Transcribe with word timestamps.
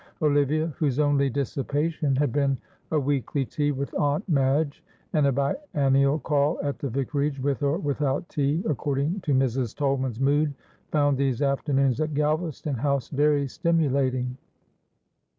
Olivia, 0.23 0.65
whose 0.79 0.99
only 0.99 1.29
dissipation 1.29 2.15
had 2.15 2.33
been 2.33 2.57
a 2.89 2.99
weekly 2.99 3.45
tea 3.45 3.71
with 3.71 3.93
Aunt 3.99 4.27
Madge, 4.27 4.83
and 5.13 5.27
a 5.27 5.31
biannual 5.31 6.23
call 6.23 6.57
at 6.63 6.79
the 6.79 6.89
Vicarage, 6.89 7.39
with 7.39 7.61
or 7.61 7.77
without 7.77 8.27
tea, 8.27 8.63
according 8.67 9.19
to 9.21 9.35
Mrs. 9.35 9.75
Tolman's 9.77 10.19
mood, 10.19 10.55
found 10.91 11.19
these 11.19 11.43
afternoons 11.43 12.01
at 12.01 12.15
Galvaston 12.15 12.77
House 12.77 13.09
very 13.09 13.47
stimulating. 13.47 14.37